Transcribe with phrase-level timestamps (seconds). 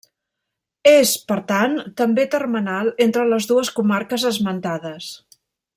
[0.91, 5.13] És, per tant, també termenal entre les dues comarques esmentades.